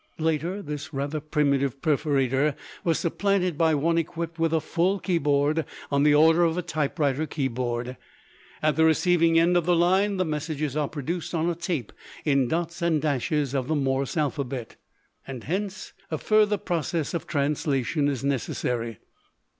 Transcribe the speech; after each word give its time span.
Later 0.17 0.63
this 0.63 0.95
rather 0.95 1.19
primitive 1.19 1.79
perforator 1.79 2.55
was 2.83 2.97
supplanted 2.97 3.55
by 3.55 3.75
one 3.75 3.99
equipped 3.99 4.39
with 4.39 4.51
a 4.51 4.59
full 4.59 4.97
keyboard 4.99 5.63
on 5.91 6.01
the 6.01 6.15
order 6.15 6.43
of 6.43 6.57
a 6.57 6.63
typewriter 6.63 7.27
keyboard. 7.27 7.97
At 8.63 8.77
the 8.77 8.83
receiving 8.83 9.37
end 9.37 9.55
of 9.55 9.67
the 9.67 9.75
line 9.75 10.17
the 10.17 10.25
messages 10.25 10.75
are 10.75 10.87
produced 10.87 11.35
on 11.35 11.47
a 11.51 11.55
tape 11.55 11.93
in 12.25 12.47
dots 12.47 12.81
and 12.81 12.99
dashes 12.99 13.53
of 13.53 13.67
the 13.67 13.75
Morse 13.75 14.17
alphabet, 14.17 14.75
and 15.27 15.43
hence 15.43 15.93
a 16.09 16.17
further 16.17 16.57
process 16.57 17.13
of 17.13 17.27
translation 17.27 18.07
is 18.07 18.23
necessary. 18.23 18.97